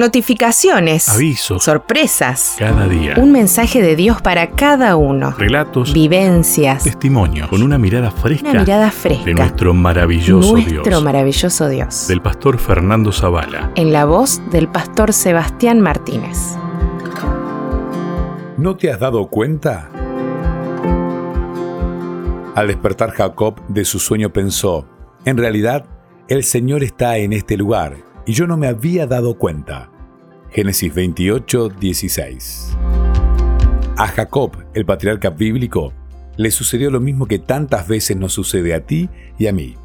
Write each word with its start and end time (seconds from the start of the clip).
Notificaciones. 0.00 1.10
Avisos. 1.10 1.62
Sorpresas. 1.62 2.54
Cada 2.58 2.88
día. 2.88 3.16
Un 3.18 3.32
mensaje 3.32 3.82
de 3.82 3.96
Dios 3.96 4.22
para 4.22 4.52
cada 4.52 4.96
uno. 4.96 5.32
Relatos. 5.36 5.92
Vivencias. 5.92 6.84
Testimonios. 6.84 7.48
Con 7.50 7.62
una 7.62 7.76
mirada 7.76 8.10
fresca. 8.10 8.48
Una 8.48 8.60
mirada 8.60 8.90
fresca. 8.90 9.26
De 9.26 9.34
nuestro 9.34 9.74
maravilloso 9.74 10.52
Nuestro 10.52 10.82
Dios. 10.84 11.02
maravilloso 11.04 11.68
Dios. 11.68 12.08
Del 12.08 12.22
pastor 12.22 12.56
Fernando 12.58 13.12
Zavala. 13.12 13.72
En 13.74 13.92
la 13.92 14.06
voz 14.06 14.40
del 14.50 14.68
pastor 14.68 15.12
Sebastián 15.12 15.82
Martínez. 15.82 16.56
¿No 18.56 18.76
te 18.76 18.90
has 18.90 19.00
dado 19.00 19.26
cuenta? 19.26 19.90
Al 22.54 22.68
despertar 22.68 23.10
Jacob 23.10 23.60
de 23.68 23.84
su 23.84 23.98
sueño 23.98 24.32
pensó, 24.32 24.86
en 25.26 25.36
realidad, 25.36 25.84
el 26.26 26.42
Señor 26.42 26.84
está 26.84 27.18
en 27.18 27.34
este 27.34 27.58
lugar 27.58 28.08
y 28.26 28.32
yo 28.32 28.46
no 28.46 28.56
me 28.56 28.66
había 28.66 29.06
dado 29.06 29.38
cuenta. 29.38 29.90
Génesis 30.50 30.94
28, 30.94 31.68
16. 31.68 32.76
A 33.96 34.06
Jacob, 34.08 34.52
el 34.74 34.84
patriarca 34.84 35.30
bíblico, 35.30 35.92
le 36.36 36.50
sucedió 36.50 36.90
lo 36.90 37.00
mismo 37.00 37.26
que 37.26 37.38
tantas 37.38 37.86
veces 37.86 38.16
nos 38.16 38.32
sucede 38.32 38.74
a 38.74 38.84
ti 38.84 39.10
y 39.38 39.46
a 39.46 39.52
mí. 39.52 39.76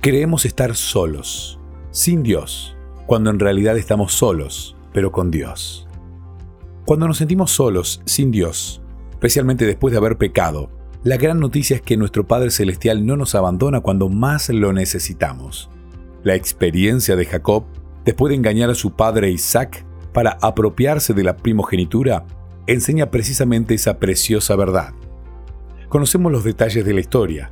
Creemos 0.00 0.44
estar 0.44 0.76
solos, 0.76 1.58
sin 1.90 2.22
Dios, 2.22 2.76
cuando 3.06 3.30
en 3.30 3.38
realidad 3.38 3.76
estamos 3.76 4.12
solos, 4.12 4.76
pero 4.92 5.12
con 5.12 5.30
Dios. 5.30 5.88
Cuando 6.84 7.06
nos 7.06 7.18
sentimos 7.18 7.50
solos, 7.50 8.00
sin 8.04 8.30
Dios, 8.30 8.80
especialmente 9.10 9.66
después 9.66 9.92
de 9.92 9.98
haber 9.98 10.16
pecado, 10.16 10.70
la 11.04 11.16
gran 11.16 11.38
noticia 11.38 11.76
es 11.76 11.82
que 11.82 11.96
nuestro 11.96 12.26
Padre 12.26 12.50
Celestial 12.50 13.04
no 13.06 13.16
nos 13.16 13.34
abandona 13.34 13.80
cuando 13.80 14.08
más 14.08 14.48
lo 14.48 14.72
necesitamos. 14.72 15.70
La 16.24 16.34
experiencia 16.34 17.14
de 17.14 17.24
Jacob, 17.24 17.64
después 18.04 18.30
de 18.30 18.36
engañar 18.36 18.70
a 18.70 18.74
su 18.74 18.92
padre 18.92 19.30
Isaac 19.30 19.84
para 20.12 20.38
apropiarse 20.42 21.14
de 21.14 21.22
la 21.22 21.36
primogenitura, 21.36 22.24
enseña 22.66 23.10
precisamente 23.10 23.74
esa 23.74 23.98
preciosa 23.98 24.56
verdad. 24.56 24.94
Conocemos 25.88 26.32
los 26.32 26.44
detalles 26.44 26.84
de 26.84 26.92
la 26.92 27.00
historia. 27.00 27.50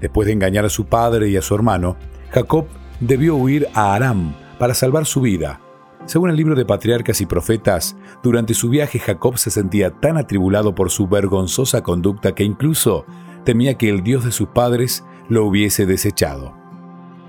Después 0.00 0.26
de 0.26 0.32
engañar 0.32 0.64
a 0.64 0.68
su 0.68 0.86
padre 0.86 1.28
y 1.28 1.36
a 1.36 1.42
su 1.42 1.54
hermano, 1.54 1.96
Jacob 2.30 2.66
debió 3.00 3.36
huir 3.36 3.68
a 3.72 3.94
Aram 3.94 4.34
para 4.58 4.74
salvar 4.74 5.06
su 5.06 5.20
vida. 5.20 5.60
Según 6.04 6.30
el 6.30 6.36
libro 6.36 6.54
de 6.54 6.64
Patriarcas 6.64 7.20
y 7.20 7.26
Profetas, 7.26 7.96
durante 8.22 8.54
su 8.54 8.68
viaje 8.68 8.98
Jacob 8.98 9.38
se 9.38 9.50
sentía 9.50 9.90
tan 9.90 10.16
atribulado 10.16 10.74
por 10.74 10.90
su 10.90 11.06
vergonzosa 11.06 11.82
conducta 11.82 12.34
que 12.34 12.44
incluso 12.44 13.04
temía 13.44 13.74
que 13.74 13.88
el 13.88 14.02
Dios 14.02 14.24
de 14.24 14.32
sus 14.32 14.48
padres 14.48 15.04
lo 15.28 15.44
hubiese 15.44 15.86
desechado. 15.86 16.54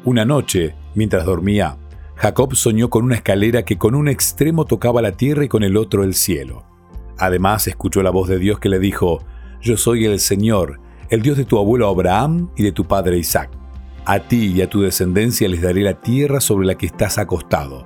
Una 0.05 0.23
noche, 0.23 0.75
mientras 0.95 1.25
dormía, 1.25 1.77
Jacob 2.15 2.55
soñó 2.55 2.89
con 2.89 3.05
una 3.05 3.15
escalera 3.15 3.63
que 3.63 3.77
con 3.77 3.95
un 3.95 4.09
extremo 4.09 4.65
tocaba 4.65 5.01
la 5.01 5.13
tierra 5.13 5.45
y 5.45 5.47
con 5.47 5.63
el 5.63 5.77
otro 5.77 6.03
el 6.03 6.13
cielo. 6.13 6.65
Además 7.17 7.67
escuchó 7.67 8.03
la 8.03 8.09
voz 8.09 8.27
de 8.27 8.39
Dios 8.39 8.59
que 8.59 8.69
le 8.69 8.79
dijo, 8.79 9.23
Yo 9.61 9.77
soy 9.77 10.05
el 10.05 10.19
Señor, 10.19 10.79
el 11.09 11.21
Dios 11.21 11.37
de 11.37 11.45
tu 11.45 11.57
abuelo 11.57 11.87
Abraham 11.87 12.49
y 12.55 12.63
de 12.63 12.71
tu 12.71 12.85
padre 12.85 13.17
Isaac. 13.17 13.49
A 14.05 14.19
ti 14.19 14.53
y 14.53 14.61
a 14.61 14.69
tu 14.69 14.81
descendencia 14.81 15.47
les 15.47 15.61
daré 15.61 15.81
la 15.81 16.01
tierra 16.01 16.41
sobre 16.41 16.65
la 16.67 16.75
que 16.75 16.85
estás 16.85 17.17
acostado. 17.17 17.85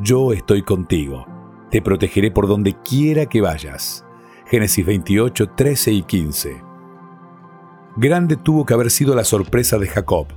Yo 0.00 0.32
estoy 0.32 0.62
contigo. 0.62 1.26
Te 1.70 1.82
protegeré 1.82 2.30
por 2.30 2.48
donde 2.48 2.74
quiera 2.82 3.26
que 3.26 3.40
vayas. 3.40 4.04
Génesis 4.46 4.86
28, 4.86 5.50
13 5.54 5.92
y 5.92 6.02
15. 6.02 6.62
Grande 7.96 8.36
tuvo 8.36 8.64
que 8.64 8.74
haber 8.74 8.90
sido 8.90 9.14
la 9.14 9.24
sorpresa 9.24 9.78
de 9.78 9.88
Jacob. 9.88 10.28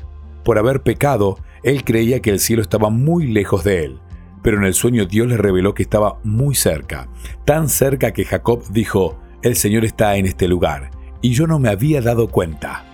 Por 0.43 0.57
haber 0.57 0.81
pecado, 0.81 1.37
él 1.63 1.83
creía 1.83 2.21
que 2.21 2.31
el 2.31 2.39
cielo 2.39 2.61
estaba 2.61 2.89
muy 2.89 3.27
lejos 3.27 3.63
de 3.63 3.85
él, 3.85 3.99
pero 4.41 4.57
en 4.57 4.63
el 4.63 4.73
sueño 4.73 5.05
Dios 5.05 5.27
le 5.27 5.37
reveló 5.37 5.73
que 5.73 5.83
estaba 5.83 6.19
muy 6.23 6.55
cerca, 6.55 7.07
tan 7.45 7.69
cerca 7.69 8.11
que 8.11 8.25
Jacob 8.25 8.63
dijo, 8.71 9.19
el 9.43 9.55
Señor 9.55 9.85
está 9.85 10.17
en 10.17 10.25
este 10.25 10.47
lugar, 10.47 10.91
y 11.21 11.33
yo 11.33 11.47
no 11.47 11.59
me 11.59 11.69
había 11.69 12.01
dado 12.01 12.27
cuenta. 12.27 12.85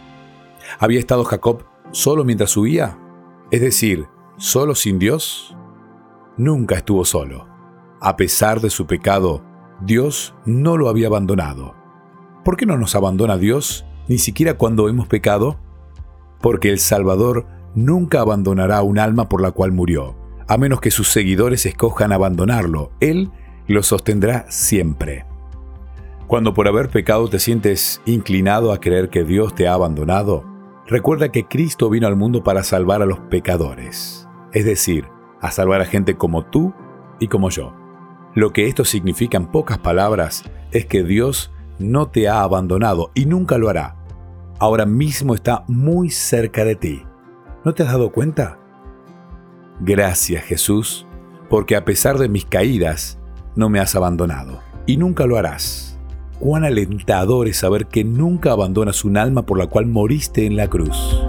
¿Había 0.80 1.00
estado 1.00 1.24
Jacob 1.24 1.64
solo 1.91 2.25
mientras 2.25 2.56
huía? 2.58 2.97
Es 3.52 3.62
decir, 3.62 4.08
solo 4.38 4.75
sin 4.75 5.00
Dios? 5.00 5.56
Nunca 6.38 6.75
estuvo 6.75 7.06
solo. 7.06 7.47
A 8.02 8.18
pesar 8.18 8.59
de 8.59 8.70
su 8.70 8.86
pecado, 8.86 9.44
Dios 9.81 10.36
no 10.46 10.78
lo 10.78 10.90
había 10.90 11.08
abandonado. 11.08 11.75
¿Por 12.44 12.58
qué 12.58 12.66
no 12.66 12.78
nos 12.78 12.96
abandona 12.96 13.38
Dios 13.38 13.86
ni 14.08 14.18
siquiera 14.18 14.56
cuando 14.56 14.90
hemos 14.90 15.08
pecado? 15.08 15.59
Porque 16.41 16.70
el 16.70 16.80
Salvador 16.80 17.46
nunca 17.78 18.22
abandonará 18.22 18.82
un 18.82 18.98
alma 18.98 19.30
por 19.30 19.40
la 19.40 19.52
cual 19.52 19.72
murió, 19.72 20.16
a 20.48 20.58
menos 20.58 20.82
que 20.82 20.90
sus 20.90 21.10
seguidores 21.10 21.66
escojan 21.68 22.12
abandonarlo. 22.12 22.92
Él 23.00 23.30
lo 23.68 23.84
sostendrá 23.84 24.46
siempre. 24.50 25.26
Cuando 26.26 26.56
por 26.56 26.68
haber 26.68 26.90
pecado 26.90 27.30
te 27.30 27.38
sientes 27.38 28.02
inclinado 28.06 28.72
a 28.74 28.80
creer 28.80 29.10
que 29.10 29.24
Dios 29.24 29.54
te 29.54 29.68
ha 29.68 29.74
abandonado, 29.74 30.44
recuerda 30.88 31.30
que 31.30 31.46
Cristo 31.46 31.90
vino 31.90 32.08
al 32.08 32.16
mundo 32.16 32.44
para 32.44 32.64
salvar 32.64 33.04
a 33.04 33.06
los 33.06 33.20
pecadores, 33.20 34.28
es 34.54 34.66
decir, 34.66 35.06
a 35.40 35.52
salvar 35.52 35.82
a 35.82 35.86
gente 35.86 36.16
como 36.16 36.46
tú 36.46 36.74
y 37.20 37.28
como 37.28 37.52
yo. 37.52 37.76
Lo 38.34 38.54
que 38.54 38.68
esto 38.68 38.86
significa 38.86 39.38
en 39.38 39.48
pocas 39.48 39.78
palabras 39.78 40.44
es 40.72 40.88
que 40.88 41.04
Dios 41.04 41.52
no 41.78 42.08
te 42.08 42.28
ha 42.28 42.42
abandonado 42.42 43.12
y 43.14 43.28
nunca 43.28 43.59
lo 43.59 43.70
hará. 43.70 43.96
Ahora 44.59 44.88
mismo 44.88 45.36
está 45.36 45.64
muy 45.68 46.09
cerca 46.09 46.66
de 46.66 46.76
ti. 46.76 47.06
¿No 47.67 47.73
te 47.73 47.83
has 47.83 47.91
dado 47.91 48.13
cuenta? 48.13 48.57
Gracias 49.81 50.41
Jesús, 50.45 51.05
porque 51.50 51.75
a 51.75 51.83
pesar 51.83 52.17
de 52.17 52.29
mis 52.29 52.45
caídas, 52.45 53.19
no 53.57 53.67
me 53.67 53.81
has 53.81 53.94
abandonado 53.94 54.61
y 54.85 54.95
nunca 54.95 55.25
lo 55.25 55.35
harás. 55.35 56.00
Cuán 56.39 56.63
alentador 56.63 57.50
es 57.50 57.57
saber 57.57 57.88
que 57.88 58.05
nunca 58.05 58.53
abandonas 58.53 59.03
un 59.03 59.17
alma 59.17 59.45
por 59.45 59.57
la 59.57 59.67
cual 59.67 59.85
moriste 59.85 60.45
en 60.45 60.55
la 60.55 60.69
cruz. 60.69 61.22